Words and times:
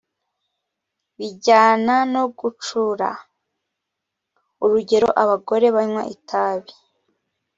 bijyana 1.17 1.95
no 2.13 2.23
gucura; 2.39 3.09
urugero 4.63 5.07
abagore 5.21 5.65
banywa 5.75 6.03
itabi 6.15 6.73